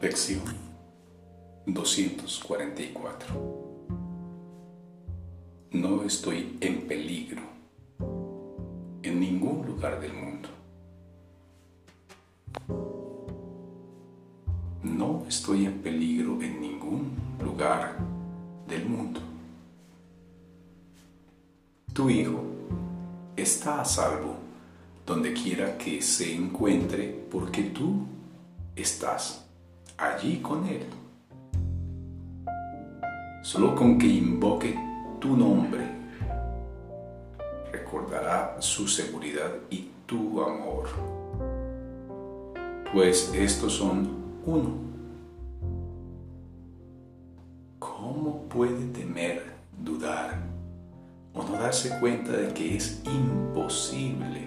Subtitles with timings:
[0.00, 0.44] Lección
[1.66, 3.34] 244
[5.72, 7.42] No estoy en peligro
[9.02, 10.48] en ningún lugar del mundo.
[14.84, 17.10] No estoy en peligro en ningún
[17.42, 17.96] lugar
[18.68, 19.18] del mundo.
[21.92, 22.44] Tu hijo
[23.36, 24.36] está a salvo
[25.04, 28.06] donde quiera que se encuentre porque tú
[28.76, 29.47] estás
[29.98, 30.86] allí con Él.
[33.42, 34.78] Solo con que invoque
[35.20, 35.84] tu nombre,
[37.72, 40.86] recordará su seguridad y tu amor,
[42.92, 44.08] pues estos son
[44.46, 44.88] uno.
[47.78, 50.38] ¿Cómo puede temer, dudar
[51.34, 54.46] o no darse cuenta de que es imposible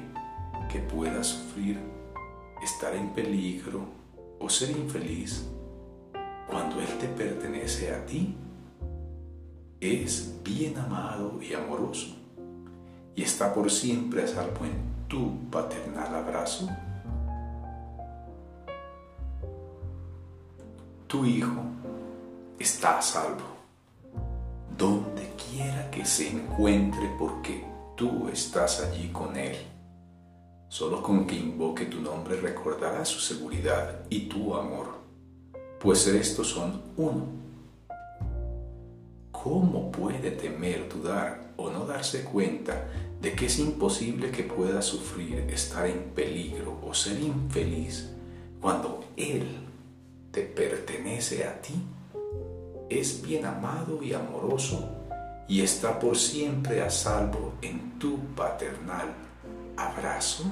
[0.72, 1.80] que pueda sufrir,
[2.64, 4.01] estar en peligro
[4.42, 5.48] o ser infeliz
[6.50, 8.36] cuando Él te pertenece a ti,
[9.80, 12.16] es bien amado y amoroso
[13.16, 16.70] y está por siempre a salvo en tu paternal abrazo.
[21.08, 21.62] Tu hijo
[22.60, 23.52] está a salvo
[24.78, 29.58] donde quiera que se encuentre porque tú estás allí con él.
[30.72, 34.88] Solo con que invoque tu nombre recordará su seguridad y tu amor,
[35.82, 37.26] pues estos son uno.
[39.34, 42.88] ¿Cómo puede temer, dudar o no darse cuenta
[43.22, 48.10] de que es imposible que pueda sufrir, estar en peligro o ser infeliz
[48.62, 49.68] cuando Él
[50.32, 51.74] te pertenece a ti?
[52.90, 54.90] Es bien amado y amoroso
[55.50, 59.31] y está por siempre a salvo en tu paternal
[59.90, 60.46] abrazo.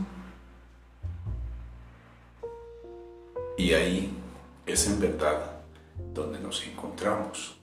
[3.58, 4.18] Y ahí
[4.66, 5.60] es en verdad
[6.14, 7.58] donde nos encontramos.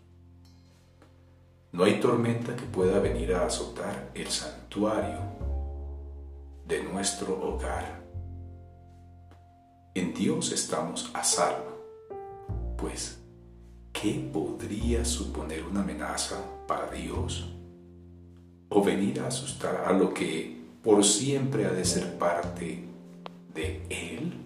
[1.72, 5.19] No hay tormenta que pueda venir a azotar el santuario
[6.66, 8.03] de nuestro hogar.
[9.94, 13.19] En Dios estamos a salvo, pues
[13.93, 17.50] ¿qué podría suponer una amenaza para Dios?
[18.69, 20.56] O venir a asustar a lo que
[20.86, 22.84] por siempre ha de ser parte
[23.52, 24.45] de Él?